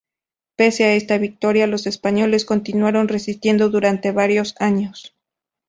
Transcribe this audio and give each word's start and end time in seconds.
Pese 0.55 0.85
a 0.85 0.95
esta 0.95 1.19
victoria, 1.19 1.67
los 1.67 1.85
españoles 1.85 2.43
continuaron 2.43 3.07
resistiendo 3.07 3.69
durante 3.69 4.11
varios 4.11 4.55
años. 4.59 5.15